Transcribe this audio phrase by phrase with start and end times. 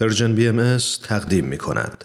[0.00, 2.04] Persian BM تقدیم می کند.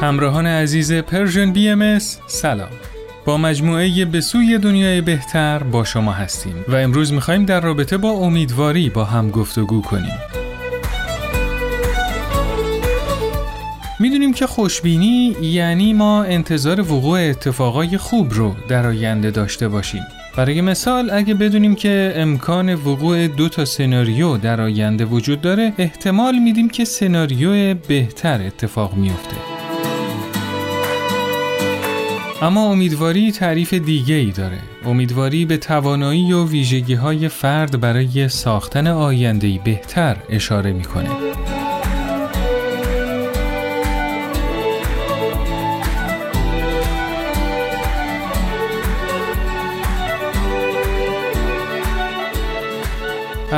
[0.00, 2.68] همراهان عزیز Persian BM سلام
[3.24, 8.10] با مجموعه به سوی دنیای بهتر با شما هستیم و امروز می‌خوایم در رابطه با
[8.10, 10.18] امیدواری با هم گفتگو کنیم
[14.00, 20.02] می‌دونیم که خوشبینی یعنی ما انتظار وقوع اتفاقای خوب رو در آینده داشته باشیم.
[20.36, 26.38] برای مثال اگه بدونیم که امکان وقوع دو تا سناریو در آینده وجود داره احتمال
[26.38, 29.36] میدیم که سناریو بهتر اتفاق میافته.
[32.42, 34.58] اما امیدواری تعریف دیگه ای داره.
[34.84, 41.10] امیدواری به توانایی و ویژگی های فرد برای ساختن آینده بهتر اشاره می‌کنه.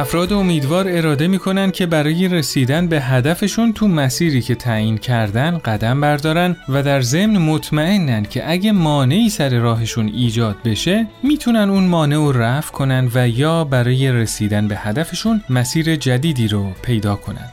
[0.01, 6.01] افراد امیدوار اراده می‌کنن که برای رسیدن به هدفشون تو مسیری که تعیین کردن قدم
[6.01, 12.17] بردارن و در ضمن مطمئنن که اگه مانعی سر راهشون ایجاد بشه می‌تونن اون مانع
[12.17, 17.49] رو رفع کنن و یا برای رسیدن به هدفشون مسیر جدیدی رو پیدا کنن.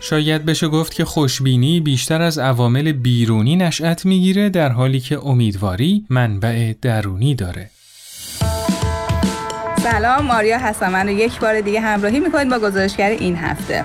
[0.00, 6.04] شاید بشه گفت که خوشبینی بیشتر از عوامل بیرونی نشأت می‌گیره در حالی که امیدواری
[6.10, 7.70] منبع درونی داره.
[9.92, 10.92] سلام ماریا هستم.
[10.92, 13.84] من رو یک بار دیگه همراهی می‌کنید با گزارشگر این هفته.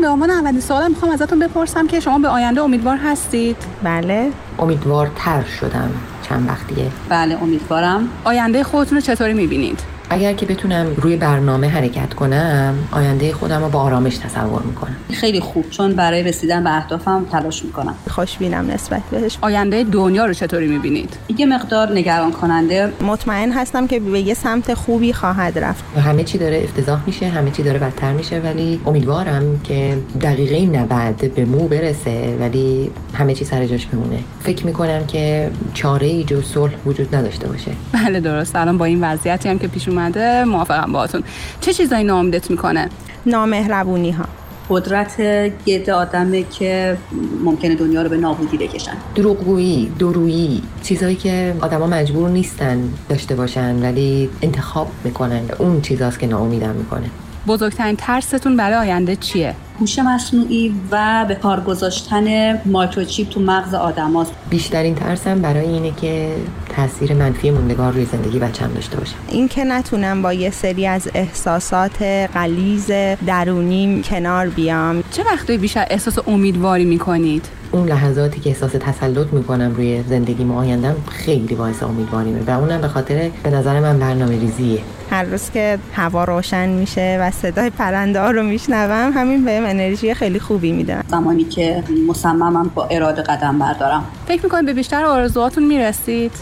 [0.00, 5.42] به عنوان اولین سوالم می‌خوام ازتون بپرسم که شما به آینده امیدوار هستید؟ بله امیدوارتر
[5.60, 5.90] شدم
[6.28, 8.08] چند وقتیه بله امیدوارم.
[8.24, 13.68] آینده خودتون رو چطوری می‌بینید؟ اگر که بتونم روی برنامه حرکت کنم آینده خودم رو
[13.68, 14.96] با آرامش تصور می‌کنم.
[15.12, 15.70] خیلی خوب.
[15.70, 17.94] چون برای رسیدن به اهدافم تلاش می‌کنم.
[18.10, 19.38] خوشبینم نسبت بهش.
[19.40, 24.74] آینده دنیا رو چطوری می‌بینید؟ یه مقدار نگران کننده مطمئن هستم که به یه سمت
[24.74, 25.84] خوبی خواهد رفت.
[25.96, 31.34] همه چی داره افتضاح میشه همه چی داره بدتر میشه ولی امیدوارم که دقیقه 90
[31.34, 34.18] به مو برسه ولی همه چی سر جاش بمونه.
[34.40, 37.70] فکر می‌کنم که چاره ای جز صلح وجود نداشته باشه.
[37.92, 38.56] بله درست.
[38.56, 41.22] الان با این وضعیتی هم که پیش اومده موافقم باهاتون.
[41.60, 42.88] چه چیزایی ناامیدت می‌کنه؟
[43.26, 44.24] نامهربونی ها
[44.70, 45.22] قدرت
[45.64, 46.98] گرد آدمه که
[47.44, 48.92] ممکنه دنیا رو به نابودی بکشن.
[49.14, 56.26] دروغگویی درویی چیزایی که آدما مجبور نیستن داشته باشن ولی انتخاب می‌کنن اون چیزاست که
[56.26, 57.10] ناامیدم می‌کنه.
[57.46, 64.32] بزرگترین ترستون برای آینده چیه؟ هوش مصنوعی و به کار گذاشتن مایکروچیپ تو مغز آدماست.
[64.50, 66.34] بیشترین ترسم برای اینه که
[66.76, 69.14] تاثیر منفی موندگار روی زندگی بچم داشته باشه.
[69.28, 72.02] این که نتونم با یه سری از احساسات
[72.34, 72.90] غلیز
[73.26, 75.02] درونیم کنار بیام.
[75.10, 80.96] چه وقتی بیشتر احساس امیدواری می‌کنید؟ اون لحظاتی که احساس تسلط می‌کنم روی زندگی آیندم
[81.10, 85.78] خیلی باعث امیدواریمه و اونم به خاطر به نظر من برنامه ریزیه هر روز که
[85.94, 90.98] هوا روشن میشه و صدای پرنده ها رو میشنوم همین بهم انرژی خیلی خوبی میده.
[91.08, 94.04] زمانی که مصممم با اراده قدم بردارم.
[94.28, 96.32] فکر می‌کنید به بیشتر آرزوهاتون می‌رسید؟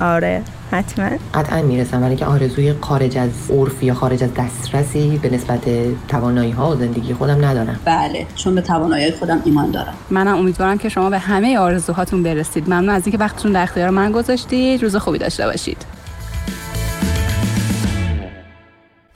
[0.00, 1.08] آره حتما.
[1.34, 5.60] قطعا می‌رسم ولی که آرزوی خارج از عرف یا خارج از دسترسی به نسبت
[6.08, 7.80] توانایی ها و زندگی خودم ندارم.
[7.84, 9.94] بله چون به توانایی خودم ایمان دارم.
[10.10, 12.66] منم امیدوارم که شما به همه آرزوهاتون برسید.
[12.66, 14.82] ممنون از اینکه وقتتون در اختیار من گذاشتید.
[14.82, 16.01] روز خوبی داشته باشید.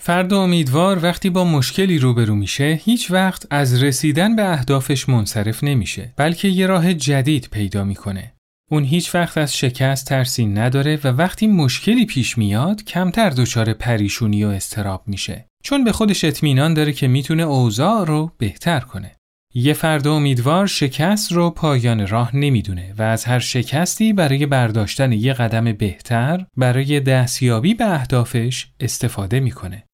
[0.06, 6.12] فرد امیدوار وقتی با مشکلی روبرو میشه هیچ وقت از رسیدن به اهدافش منصرف نمیشه
[6.16, 8.32] بلکه یه راه جدید پیدا می‌کنه.
[8.70, 14.44] اون هیچ وقت از شکست ترسی نداره و وقتی مشکلی پیش میاد کمتر دچار پریشونی
[14.44, 15.48] و استراب میشه.
[15.62, 19.15] چون به خودش اطمینان داره که می‌تونه اوضاع رو بهتر کنه.
[19.58, 25.32] یه فرد امیدوار شکست رو پایان راه نمی‌دونه و از هر شکستی برای برداشتن یه
[25.32, 29.84] قدم بهتر برای دستیابی به اهدافش استفاده می‌کنه.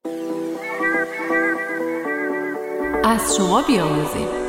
[3.04, 4.41] از شما بیاموزیم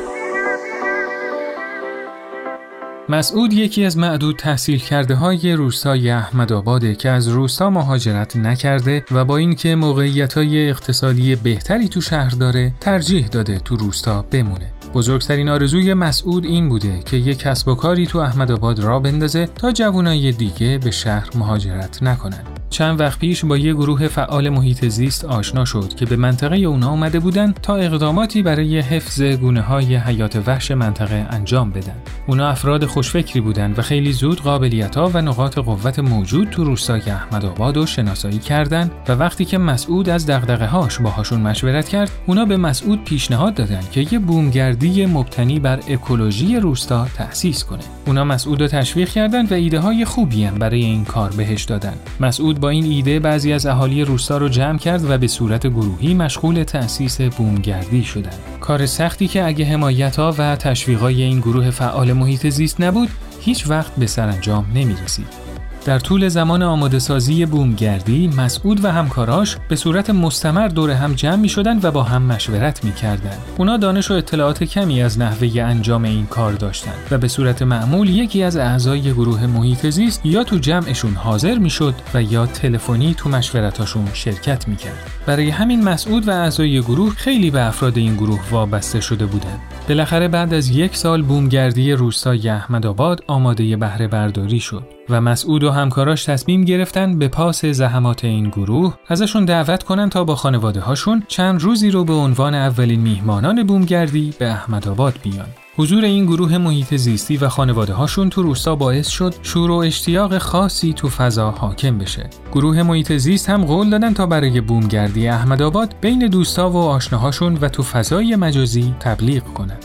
[3.08, 9.24] مسعود یکی از معدود تحصیل کرده های روستای احمدآباده که از روستا مهاجرت نکرده و
[9.24, 14.72] با اینکه موقعیت های اقتصادی بهتری تو شهر داره ترجیح داده تو روستا بمونه.
[14.94, 19.72] بزرگترین آرزوی مسعود این بوده که یک کسب و کاری تو احمدآباد را بندازه تا
[19.72, 22.53] جوانای دیگه به شهر مهاجرت نکنن.
[22.74, 26.90] چند وقت پیش با یه گروه فعال محیط زیست آشنا شد که به منطقه اونا
[26.90, 31.94] اومده بودن تا اقداماتی برای حفظ گونه های حیات وحش منطقه انجام بدن.
[32.26, 37.00] اونا افراد خوشفکری بودن و خیلی زود قابلیت ها و نقاط قوت موجود تو روستای
[37.00, 42.44] احمدآباد رو شناسایی کردند و وقتی که مسعود از دغدغه هاش باهاشون مشورت کرد، اونا
[42.44, 47.82] به مسعود پیشنهاد دادن که یه بومگردی مبتنی بر اکولوژی روستا تأسیس کنه.
[48.06, 51.94] اونا مسعود رو تشویق کردند و ایده های خوبی هم برای این کار بهش دادن.
[52.20, 56.14] مسعود با این ایده بعضی از اهالی روستا رو جمع کرد و به صورت گروهی
[56.14, 58.38] مشغول تأسیس بومگردی شدند.
[58.60, 63.08] کار سختی که اگه حمایت و تشویقای این گروه فعال محیط زیست نبود،
[63.40, 65.43] هیچ وقت به سرانجام نمی رسید.
[65.84, 71.36] در طول زمان آماده سازی بومگردی مسعود و همکاراش به صورت مستمر دور هم جمع
[71.36, 73.36] می شدن و با هم مشورت می کردن.
[73.58, 78.08] اونا دانش و اطلاعات کمی از نحوه انجام این کار داشتند و به صورت معمول
[78.08, 83.14] یکی از اعضای گروه محیط زیست یا تو جمعشون حاضر می شد و یا تلفنی
[83.14, 85.10] تو مشورتاشون شرکت می کرد.
[85.26, 89.60] برای همین مسعود و اعضای گروه خیلی به افراد این گروه وابسته شده بودند.
[89.88, 95.70] بالاخره بعد از یک سال بومگردی روستای احمدآباد آماده بهره برداری شد و مسعود و
[95.70, 101.22] همکاراش تصمیم گرفتن به پاس زحمات این گروه ازشون دعوت کنن تا با خانواده هاشون
[101.28, 105.46] چند روزی رو به عنوان اولین میهمانان بومگردی به احمدآباد بیان.
[105.76, 110.38] حضور این گروه محیط زیستی و خانواده هاشون تو روستا باعث شد شور و اشتیاق
[110.38, 112.30] خاصی تو فضا حاکم بشه.
[112.52, 117.68] گروه محیط زیست هم قول دادن تا برای بومگردی احمدآباد بین دوستا و آشناهاشون و
[117.68, 119.84] تو فضای مجازی تبلیغ کنند.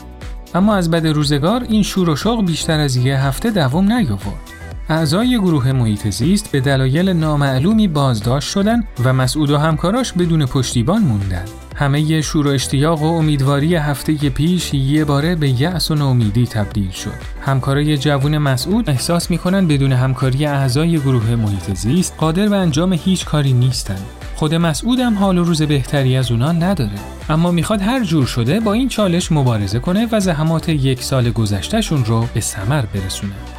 [0.55, 4.58] اما از بد روزگار این شور و شوق بیشتر از یه هفته دوام نیاورد.
[4.91, 11.01] اعضای گروه محیط زیست به دلایل نامعلومی بازداشت شدند و مسعود و همکاراش بدون پشتیبان
[11.01, 11.45] موندن.
[11.75, 16.91] همه شور و اشتیاق و امیدواری هفته پیش یه باره به یأس و ناامیدی تبدیل
[16.91, 17.11] شد.
[17.41, 23.25] همکارای جوون مسعود احساس می‌کنن بدون همکاری اعضای گروه محیط زیست قادر به انجام هیچ
[23.25, 23.99] کاری نیستن.
[24.35, 26.99] خود مسعود هم حال و روز بهتری از اونا نداره
[27.29, 32.05] اما می‌خواد هر جور شده با این چالش مبارزه کنه و زحمات یک سال گذشتهشون
[32.05, 33.58] رو به ثمر برسونه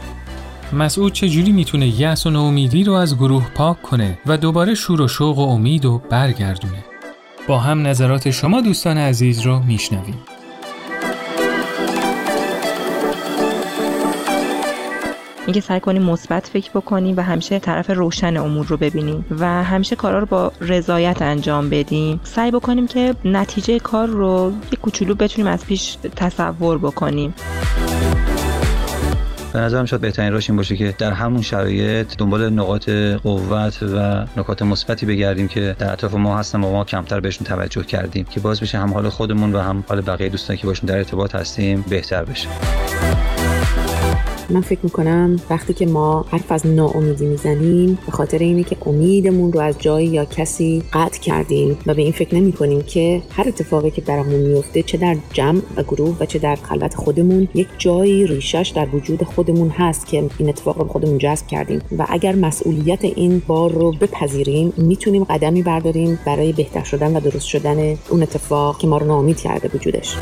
[0.73, 5.09] مسعود چجوری می‌تونه یأس و ناامیدی رو از گروه پاک کنه و دوباره شور و
[5.09, 6.85] شوق و امید و برگردونه؟
[7.49, 10.19] با هم نظرات شما دوستان عزیز رو میشنویم.
[15.47, 19.97] اینکه سعی کنیم مثبت فکر بکنیم و همیشه طرف روشن امور رو ببینیم و همیشه
[19.97, 22.21] کارا رو با رضایت انجام بدیم.
[22.25, 27.35] سعی بکنیم که نتیجه کار رو یه کوچولو بتونیم از پیش تصور بکنیم.
[29.53, 32.89] به نظرم شاید بهترین راش این باشه که در همون شرایط دنبال نقاط
[33.23, 37.83] قوت و نکات مثبتی بگردیم که در اطراف ما هستن و ما کمتر بهشون توجه
[37.83, 40.97] کردیم که باز بشه هم حال خودمون و هم حال بقیه دوستانی که باشون در
[40.97, 42.49] ارتباط هستیم بهتر بشه.
[44.51, 49.53] من فکر می‌کنم وقتی که ما حرف از ناامیدی می‌زنیم به خاطر اینه که امیدمون
[49.53, 53.49] رو از جایی یا کسی قطع کردیم و به این فکر نمی کنیم که هر
[53.49, 57.69] اتفاقی که برامون میفته چه در جمع و گروه و چه در خلوت خودمون یک
[57.79, 61.81] جایی ریشش در وجود خودمون هست که این اتفاق رو خودمون جذب کردیم.
[61.99, 67.47] و اگر مسئولیت این بار رو بپذیریم می‌تونیم قدمی برداریم برای بهتر شدن و درست
[67.47, 70.17] شدن اون اتفاق که ما رو ناامید کرده وجودش.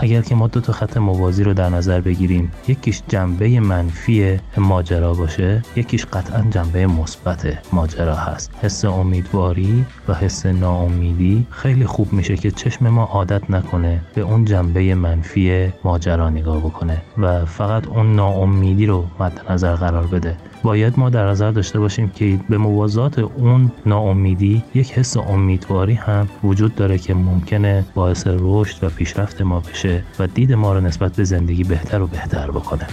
[0.00, 5.14] اگر که ما دو تا خط موازی رو در نظر بگیریم یکیش جنبه منفی ماجرا
[5.14, 8.50] باشه یکیش قطعا جنبه مثبت ماجرا هست.
[8.62, 14.44] حس امیدواری و حس ناامیدی خیلی خوب میشه که چشم ما عادت نکنه به اون
[14.44, 20.36] جنبه منفی ماجرا نگاه بکنه و فقط اون ناامیدی رو مد نظر قرار بده.
[20.62, 26.28] باید ما در نظر داشته باشیم که به موازات اون ناامیدی یک حس امیدواری هم
[26.44, 31.16] وجود داره که ممکنه باعث رشد و پیشرفت ما بشه و دید ما رو نسبت
[31.16, 32.86] به زندگی بهتر و بهتر بکنه.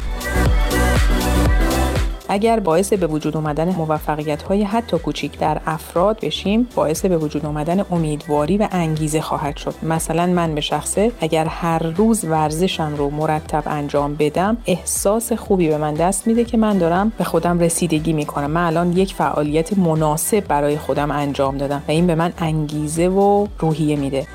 [2.36, 7.46] اگر باعث به وجود آمدن موفقیت های حتی کوچیک در افراد بشیم باعث به وجود
[7.46, 9.74] آمدن امیدواری و انگیزه خواهد شد.
[9.84, 15.78] مثلا من به شخصه اگر هر روز ورزشم رو مرتب انجام بدم احساس خوبی به
[15.78, 18.52] من دست میده که من دارم به خودم رسیدگی می‌کنم.
[18.52, 23.48] من الان یک فعالیت مناسب برای خودم انجام دادم و این به من انگیزه و
[23.60, 24.28] روحیه میده.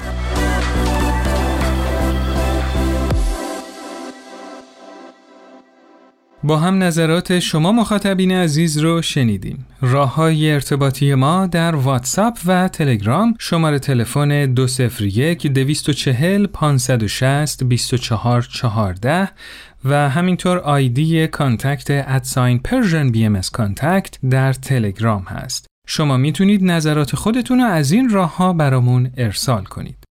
[6.44, 9.66] با هم نظرات شما مخاطبین عزیز رو شنیدیم.
[9.80, 19.28] راه های ارتباطی ما در واتساپ و تلگرام شماره تلفن 201 240 560 2414
[19.84, 25.66] و همینطور ID contact at sign Persian BM contact در تلگرام هست.
[25.86, 30.09] شما می‌تونید نظرات خودتون رو از این راه ها برامون ارسال کنید.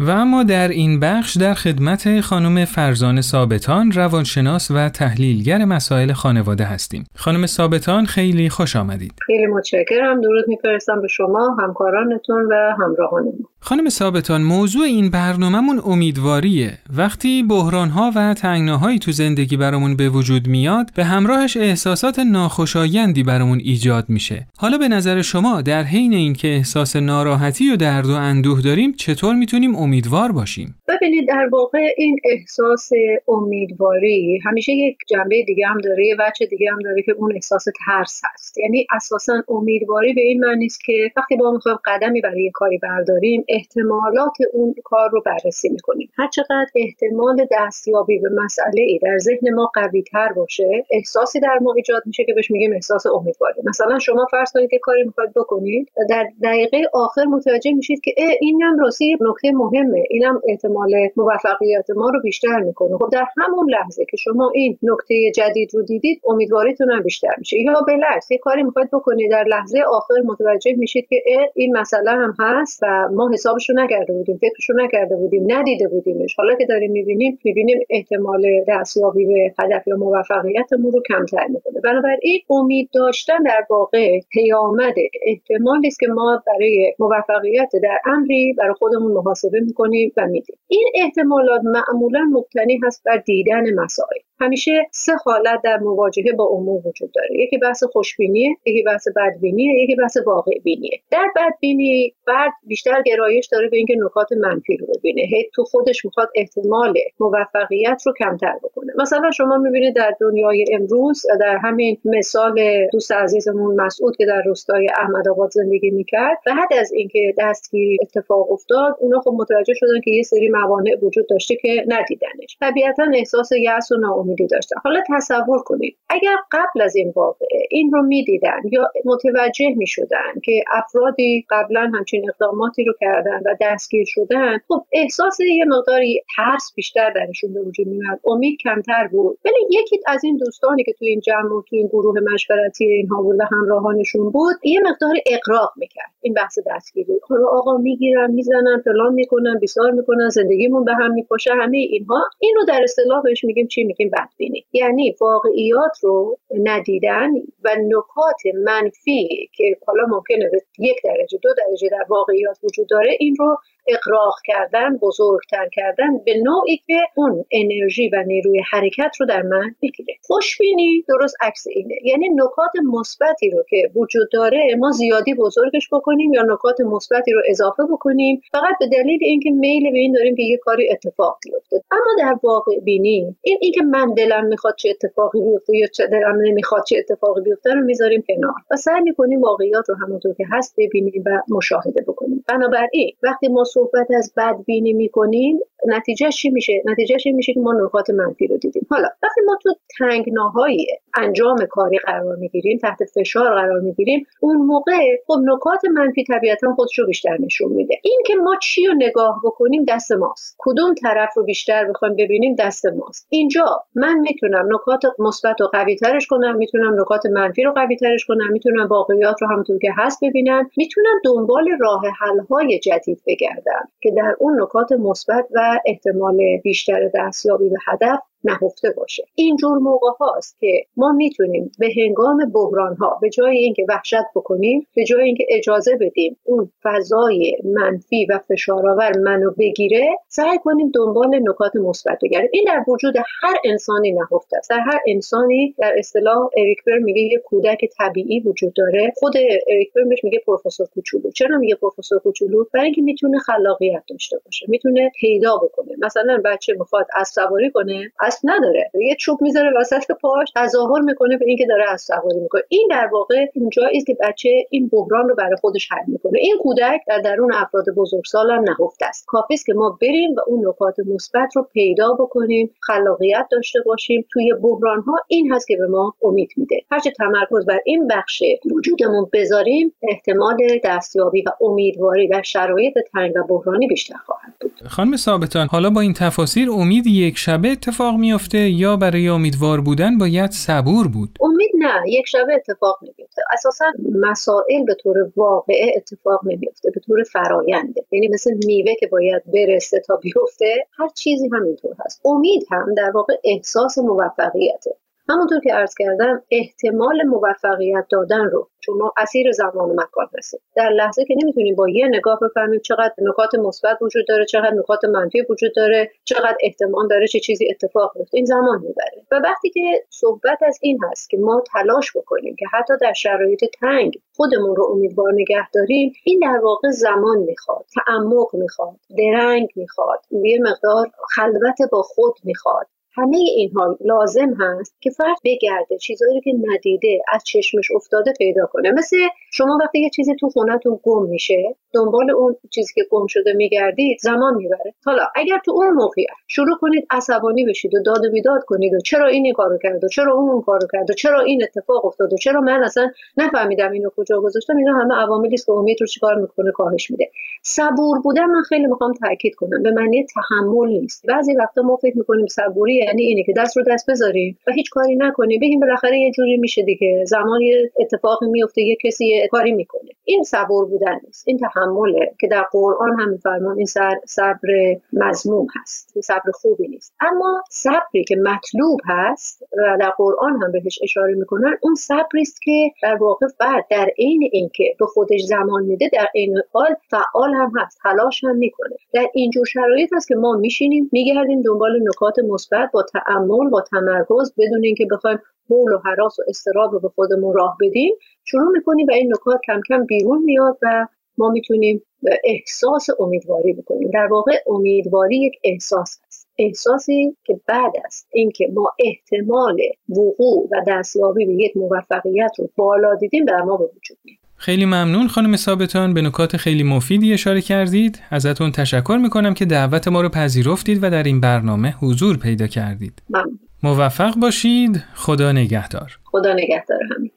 [0.00, 6.64] و اما در این بخش در خدمت خانم فرزان ثابتان روانشناس و تحلیلگر مسائل خانواده
[6.64, 7.04] هستیم.
[7.16, 9.12] خانم ثابتان خیلی خوش آمدید.
[9.26, 10.20] خیلی متشکرم.
[10.20, 13.44] درود میفرستم به شما، همکارانتون و همراهانمون.
[13.60, 16.78] خانم ثابتان موضوع این برنامهمون امیدواریه.
[16.96, 23.58] وقتی بحرانها و تنگناهایی تو زندگی برامون به وجود میاد، به همراهش احساسات ناخوشایندی برامون
[23.64, 24.46] ایجاد میشه.
[24.58, 29.34] حالا به نظر شما در حین اینکه احساس ناراحتی و درد و اندوه داریم، چطور
[29.34, 32.90] می‌تونیم امیدوار باشیم ببینید در واقع این احساس
[33.28, 37.64] امیدواری همیشه یک جنبه دیگه هم داره یه بچه دیگه هم داره که اون احساس
[37.86, 42.50] ترس هست یعنی اساسا امیدواری به این معنی است که وقتی با می‌خوایم قدمی برای
[42.54, 46.10] کاری برداریم احتمالات اون کار رو بررسی می‌کنیم.
[46.18, 51.58] هر چقدر احتمال دستیابی به مسئله ای در ذهن ما قوی تر باشه احساسی در
[51.62, 53.60] ما ایجاد میشه که بهش میگیم احساس امیدواری.
[53.64, 58.78] مثلا شما فرض کنید که کاری می‌خواید بکنید در دقیقه آخر متوجه میشید که اینم
[58.78, 60.04] راستی نکته مهمه.
[60.10, 62.96] اینم احتمال موفقیت ما رو بیشتر می‌کنه.
[62.96, 67.58] خب در همون لحظه که شما این نکته جدید رو دیدید امیدواریتون هم بیشتر میشه.
[67.58, 71.22] یا بالعکس یه کاری می‌خواید بکنید در لحظه آخر متوجه میشید که
[71.54, 75.88] این مسئله هم هست و ما حسابش رو نکرده بودیم فکرش رو نکرده بودیم ندیده
[75.88, 76.34] بودیمش.
[76.38, 81.80] حالا که داریم می‌بینیم می‌بینیم احتمال دستیابی به هدف یا موفقیتمون رو کمتر می‌کنه.
[81.84, 88.74] بنابراین امید داشتن در واقع پیامد احتمالی است که ما برای موفقیت در امری برای
[88.78, 90.56] خودمون محاسبه می‌کنیم و میدیم.
[90.68, 94.18] این احتمالات معمولا مبتنی هست بر دیدن مسائل.
[94.40, 97.28] همیشه سه حالت در مواجهه با امور وجود داره.
[97.32, 103.46] یکی بحث خوشبینیه یکی بحث بدبینیه یکی بحث واقع بینیه در بدبینی فرد بیشتر گرایش
[103.46, 105.22] داره به اینکه نکات منفی رو ببینه.
[105.22, 108.92] هی تو خودش می‌خواد احتمال موفقیت رو کمتر بکنه.
[108.98, 114.88] مثلا شما می‌بینید در دنیای امروز در همین مثال دوست عزیزمون مسعود که در روستای
[114.98, 120.22] احمدآباد زندگی می‌کرد بعد از اینکه دستگیری اتفاق افتاد اونا خب متوجه شدن که یه
[120.22, 122.56] سری موانع وجود داشته که ندیدنش.
[122.60, 123.96] طبیعتا احساس یأس و
[124.28, 124.76] ناامیدی داشتن.
[124.84, 130.64] حالا تصور کنید اگر قبل از این واقعه این رو می‌دیدن یا متوجه می‌شدن که
[130.72, 137.10] افرادی قبلا همچین اقداماتی رو کردن و دستگیر شدن خب احساس یه مقداری ترس بیشتر
[137.10, 139.38] درشون به وجود میاد امید کمتر بود.
[139.44, 143.22] ولی یکی از این دوستانی که تو این جمع و تو این گروه مشورتی اینها
[143.22, 146.10] بود و همراهانشون بود یه مقدار اقراق می‌کرد.
[146.22, 147.12] این بحث دستگیری
[147.52, 152.24] آقا می‌گیرن می‌زنن فلان می‌کنن بیسار می‌کنن زندگیمون به هم میپاشه همه اینها.
[152.40, 157.30] این رو در اصطلاح بهش میگیم چی؟ میگیم بدبینی یعنی واقعیات رو ندیدن
[157.64, 163.36] و نکات منفی که حالا ممکنه یک درجه دو درجه در واقعیات وجود داره این
[163.38, 163.56] رو
[163.88, 169.74] اقراق کردن بزرگتر کردن به نوعی که اون انرژی و نیروی حرکت رو در من
[169.82, 171.94] بگیره خوشبینی درست عکس اینه.
[172.04, 177.42] یعنی نکات مثبتی رو که وجود داره ما زیادی بزرگش بکنیم یا نکات مثبتی رو
[177.48, 178.40] اضافه بکنیم.
[178.52, 182.36] فقط به دلیل اینکه میل به این داریم که یه کاری اتفاق بیفته اما در
[182.42, 186.96] واقع بینی این اینکه من دلم می‌خواد چه اتفاقی بیفته یا چه دلم نمی‌خواد چه
[186.98, 191.42] اتفاقی بیفته رو می‌ذاریم کنار و سعی می‌کنیم واقعیات رو همونطور که هست ببینیم و
[191.56, 192.44] مشاهده بکنیم.
[192.48, 197.72] بنابراین وقتی ما صحبت از بدبینی می‌کنیم نتیجه چی میشه؟ نتیجه این میشه که ما
[197.72, 198.86] نکات منفی رو دیدیم.
[198.90, 205.16] حالا وقتی ما تو تنگناهای انجام کاری قرار می‌گیریم تحت فشار قرار می‌گیریم اون موقع
[205.26, 207.94] خب نکات منفی طبیعتا خودش رو بیشتر نشون میده.
[208.02, 210.56] این که ما چی رو نگاه بکنیم دست ماست.
[210.58, 213.26] کدوم طرف رو بیشتر بخوایم ببینیم دست ماست.
[213.30, 218.24] اینجا من می‌تونم نکات مثبت رو قوی ترش کنم می‌تونم نکات منفی رو قوی ترش
[218.26, 223.67] کنم می‌تونم واقعیات رو همونطور که هست ببینم می‌تونم دنبال راه حل های جدید بگردم.
[224.00, 229.24] که در اون نکات مثبت و احتمال بیشتر دستیابی به هدف نهفته باشه.
[229.34, 234.86] اینجور موقع هاست که ما می‌تونیم به هنگام بحران ها به جای اینکه وحشت بکنیم
[234.94, 241.38] به جای اینکه اجازه بدیم اون فضای منفی و فشارآور منو بگیره سعی کنیم دنبال
[241.42, 242.50] نکات مثبت بگردیم.
[242.52, 244.70] این در وجود هر انسانی نهفته است.
[244.70, 249.12] در هر انسانی در اصطلاح اریک بر میگه یه کودک طبیعی وجود داره.
[249.16, 249.32] خود
[249.68, 251.30] اریک بر میگه پروفسور کوچولو.
[251.30, 255.96] چرا میگه پروفسور کوچولو؟ برای اینکه می‌تونه خلاقیت داشته باشه می‌تونه پیدا بکنه.
[256.02, 258.90] مثلا بچه می‌خواد از سواری کنه اسب نداره.
[258.94, 262.62] یه چوب می‌ذاره وسط پاش تظاهر می‌کنه به اینکه داره از سواری می‌کنه.
[262.68, 266.38] این در واقع اونجایی که بچه این بحران رو برای خودش حل می‌کنه.
[266.38, 269.24] این کودک در درون افراد بزرگسال هم نهفته است.
[269.26, 274.24] کافی است که ما بریم و اون نکات مثبت رو پیدا بکنیم خلاقیت داشته باشیم.
[274.32, 276.80] توی بحران ها این هست که به ما امید میده.
[276.90, 278.42] هرچه تمرکز بر این بخش
[278.76, 284.72] وجودمون بذاریم احتمال دستیابی و امیدواری در شرایط تنگ و بحرانی بیشتر خواهد بود.
[284.88, 290.18] خانم ثابتان حالا با این تفاسیر امید یک شبه اتفاق میافته یا برای امیدوار بودن
[290.18, 293.84] باید صبور بود؟ امید نه یک شبه اتفاق نمیفته اساسا
[294.20, 300.00] مسائل به طور واقعه اتفاق نمیفته به طور فراینده یعنی مثل میوه که باید برسه
[300.06, 302.20] تا بیفته هر چیزی همینطور هست.
[302.24, 304.96] امید هم در واقع احساس موفقیته.
[305.30, 310.60] همونطور که عرض کردم احتمال موفقیت دادن رو چون ما اسیر زمان و مکان هستیم
[310.76, 315.04] در لحظه که نمی‌تونیم با یه نگاه بفهمیم چقدر نکات مثبت وجود داره چقدر نکات
[315.04, 318.36] منفی وجود داره چقدر احتمال داره چه چیزی اتفاق بیفته.
[318.36, 319.22] این زمان می‌بره.
[319.32, 323.64] و وقتی که صحبت از این هست که ما تلاش بکنیم که حتی در شرایط
[323.80, 330.20] تنگ خودمون رو امیدوار نگه داریم این در واقع زمان می‌خواد تعمق می‌خواد درنگ می‌خواد
[330.30, 332.86] یه مقدار خلوت با خود می‌خواد.
[333.14, 338.90] همه اینها لازم هست که فرد بگرده چیزایی که ندیده از چشمش افتاده پیدا کنه.
[338.90, 339.16] مثل
[339.52, 344.18] شما وقتی یه چیزی تو خونتون گم میشه دنبال اون چیزی که گم شده میگردید
[344.20, 344.94] زمان می‌بره.
[345.04, 349.00] حالا اگر تو اون موقعیت شروع کنید عصبانی بشید و داد و بیداد کنید و
[349.00, 352.36] چرا این کارو کرد و چرا اون کارو کرد و چرا این اتفاق افتاد و
[352.36, 356.34] چرا من اصلا نفهمیدم اینو کجا گذاشتم اینا همه عواملی است که امید رو چیکار
[356.34, 357.30] می‌کنه کاهش میده.
[357.62, 361.26] صبور بودن من خیلی می‌خوام تاکید کنم به معنی تحمل نیست.
[361.26, 364.90] بعضی وقتا ما فکر می‌کنیم صبوری یعنی اینه که دست رو دست بذاریم و هیچ
[364.90, 367.24] کاری نکنیم بگیم بالاخره یه جوری میشه دیگه.
[367.24, 370.10] زمان یه اتفاقی میفته یه کسی کاری می‌کنه.
[370.24, 373.86] این صبور بودن نیست این تحمله که در قرآن هم میفرمان این
[374.26, 374.68] صبر
[375.12, 377.14] مضموم هست صبر خوبی نیست.
[377.20, 382.62] اما صبری که مطلوب هست و در قرآن هم بهش اشاره می‌کنن اون صبری است
[382.62, 387.54] که در واقع فرد در عین اینکه به خودش زمان میده در عین حال فعال
[387.54, 388.96] هم هست تلاش هم می‌کنه.
[389.12, 394.52] در اینجور شرایط هست که ما میشینیم میگردیم دنبال نکات مثبت با تعمل با تمرکز
[394.58, 395.38] بدون اینکه بخوایم
[395.70, 398.14] حول و حراس و استراب رو به خودمون راه بدیم.
[398.44, 401.06] شروع می‌کنیم و این نکات کم کم بیرون میاد و
[401.38, 402.02] ما می‌تونیم
[402.44, 404.10] احساس امیدواری بکنیم.
[404.10, 406.48] در واقع امیدواری یک احساس است.
[406.58, 409.76] احساسی که بعد است اینکه ما احتمال
[410.08, 414.38] وقوع و دستیابی به یک موفقیت رو بالا دیدیم در ما به وجود میاد.
[414.56, 416.14] خیلی ممنون خانم ثابتان.
[416.14, 418.18] به نکات خیلی مفیدی اشاره کردید.
[418.30, 423.22] ازتون تشکر می‌کنم که دعوت ما رو پذیرفتید و در این برنامه حضور پیدا کردید.
[423.30, 423.58] ممنون.
[423.82, 425.04] موفق باشید.
[425.14, 426.18] خدا نگهدار.
[426.24, 427.30] خدا نگهدار همین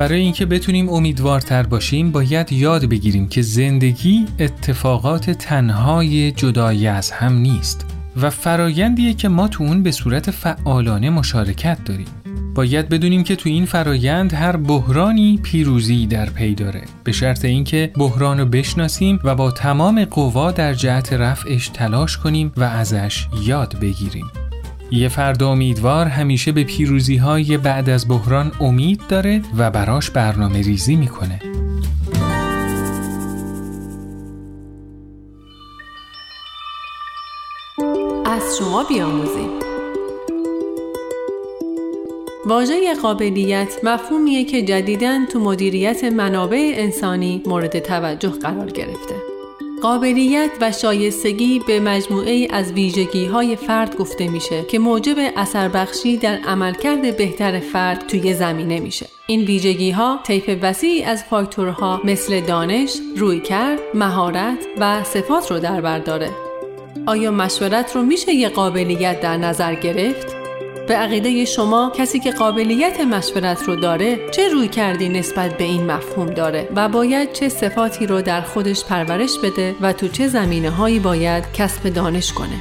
[0.00, 7.32] برای اینکه بتونیم امیدوارتر باشیم باید یاد بگیریم که زندگی اتفاقات تنهای جدایی از هم
[7.32, 12.06] نیست و فرایندیه که ما تو اون به صورت فعالانه مشارکت داریم.
[12.54, 16.82] باید بدونیم که تو این فرایند هر بحرانی پیروزی در پی داره.
[17.04, 22.52] به شرط اینکه بحران رو بشناسیم و با تمام قوا در جهت رفعش تلاش کنیم
[22.56, 24.26] و ازش یاد بگیریم.
[24.92, 30.62] یه فرد امیدوار همیشه به پیروزی های بعد از بحران امید داره و براش برنامه
[30.62, 31.40] ریزی می‌کنه.
[38.24, 39.50] از شما بیاموزیم
[42.46, 49.29] واژه قابلیت مفهومیه که جدیداً تو مدیریت منابع انسانی مورد توجه قرار گرفته.
[49.82, 56.16] قابلیت و شایستگی به مجموعه از ویژگی های فرد گفته میشه که موجب اثر بخشی
[56.16, 59.06] در عملکرد بهتر فرد توی زمینه میشه.
[59.26, 65.80] این ویژگی ها طیف وسیعی از فاکتورها مثل دانش، رویکرد، مهارت و صفات رو در
[65.80, 66.30] بر داره.
[67.06, 70.39] آیا مشورت رو میشه یه قابلیت در نظر گرفت؟
[70.90, 75.90] به عقیده شما کسی که قابلیت مشورت رو داره چه روی کردی نسبت به این
[75.90, 80.70] مفهوم داره و باید چه صفاتی رو در خودش پرورش بده و تو چه زمینه
[80.70, 82.60] هایی باید کسب دانش کنه.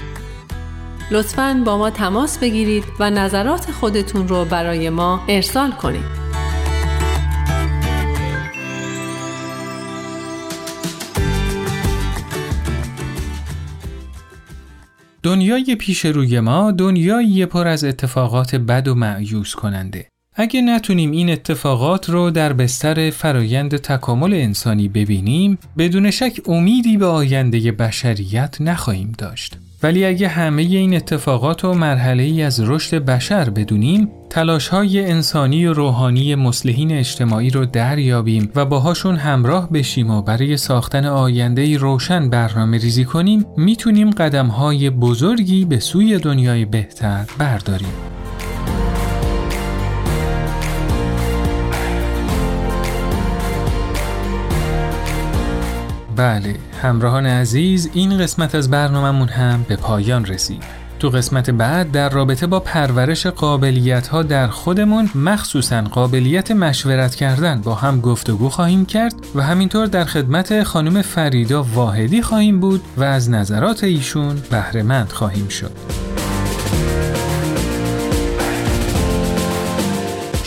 [1.12, 6.19] لطفاً با ما تماس بگیرید و نظرات خودتون رو برای ما ارسال کنید.
[15.30, 20.08] دنیای پیش روی ما دنیایی پر از اتفاقات بد و معیوس کننده.
[20.36, 27.06] اگه نتونیم این اتفاقات رو در بستر فرایند تکامل انسانی ببینیم بدون شک امیدی به
[27.06, 29.58] آینده بشریت نخواهیم داشت.
[29.84, 35.66] ولی اگه همه این اتفاقات و مرحله ای از رشد بشر بدونیم تلاش های انسانی
[35.66, 42.30] و روحانی مسلحین اجتماعی رو دریابیم و باهاشون همراه بشیم و برای ساختن آینده روشن
[42.30, 48.19] برنامه ریزی کنیم می‌تونیم قدم های بزرگی به سوی دنیای بهتر برداریم.
[56.20, 60.64] بله همراهان عزیز این قسمت از برنامهمون هم به پایان رسید
[61.00, 67.62] تو قسمت بعد در رابطه با پرورش قابلیت ها در خودمون مخصوصا قابلیت مشورت کردن
[67.62, 73.04] با هم گفتگو خواهیم کرد و همینطور در خدمت خانم فریدا واحدی خواهیم بود و
[73.04, 75.72] از نظرات ایشون بهرهمند خواهیم شد.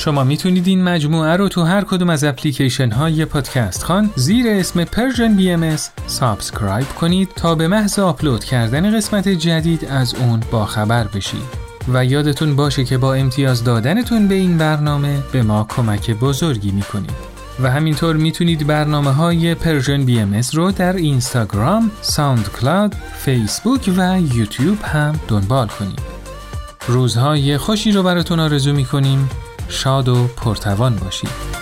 [0.05, 4.85] شما می‌تونید این مجموعه رو تو هر کدوم از اپلیکیشن های پادکست خان زیر اسم
[5.37, 11.43] BM subscribe کنید تا به محض آپلود کردن قسمت جدید از اون با خبر بشید.
[11.93, 17.33] و یادتون باشه که با امتیاز دادنتون به این برنامه به ما کمک بزرگی می‌کنید.
[17.63, 25.21] و همینطور می‌تونید برنامه های Persian BM رو در اینستاگرام، SoundCloud، فیسبوک و یوتیوب هم
[25.29, 26.01] دنبال کنید.
[26.89, 29.31] روزهای خوشی رو براتون آرزو می‌کنیم
[29.73, 31.62] شاد و پرتوان باشید.